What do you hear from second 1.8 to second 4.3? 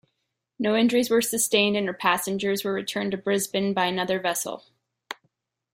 her passengers were returned to Brisbane by another